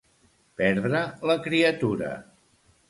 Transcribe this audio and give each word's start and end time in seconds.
Perdre 0.61 1.03
la 1.31 1.39
criatura. 1.49 2.13